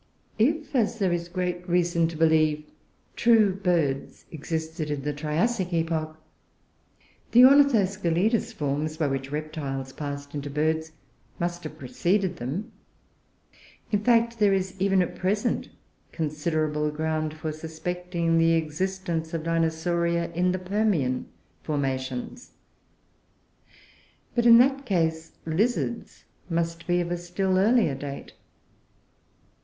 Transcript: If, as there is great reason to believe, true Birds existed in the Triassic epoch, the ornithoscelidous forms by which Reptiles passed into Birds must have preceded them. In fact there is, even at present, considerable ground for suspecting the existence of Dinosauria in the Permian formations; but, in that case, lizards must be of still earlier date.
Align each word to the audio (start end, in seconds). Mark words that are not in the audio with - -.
If, 0.39 0.75
as 0.75 0.97
there 0.97 1.11
is 1.13 1.29
great 1.29 1.69
reason 1.69 2.07
to 2.07 2.17
believe, 2.17 2.63
true 3.15 3.53
Birds 3.53 4.25
existed 4.31 4.89
in 4.89 5.03
the 5.03 5.13
Triassic 5.13 5.71
epoch, 5.73 6.17
the 7.33 7.41
ornithoscelidous 7.43 8.51
forms 8.51 8.97
by 8.97 9.05
which 9.05 9.31
Reptiles 9.31 9.93
passed 9.93 10.33
into 10.33 10.49
Birds 10.49 10.93
must 11.39 11.63
have 11.65 11.77
preceded 11.77 12.37
them. 12.37 12.71
In 13.91 13.99
fact 14.03 14.39
there 14.39 14.55
is, 14.55 14.73
even 14.81 15.03
at 15.03 15.15
present, 15.15 15.69
considerable 16.11 16.89
ground 16.89 17.35
for 17.35 17.51
suspecting 17.51 18.39
the 18.39 18.53
existence 18.53 19.35
of 19.35 19.43
Dinosauria 19.43 20.33
in 20.33 20.51
the 20.51 20.57
Permian 20.57 21.27
formations; 21.61 22.53
but, 24.33 24.47
in 24.47 24.57
that 24.57 24.83
case, 24.83 25.33
lizards 25.45 26.23
must 26.49 26.87
be 26.87 27.01
of 27.01 27.19
still 27.19 27.59
earlier 27.59 27.93
date. 27.93 28.33